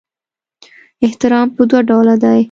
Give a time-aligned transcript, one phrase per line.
[1.05, 2.39] احترام په دوه ډوله دی.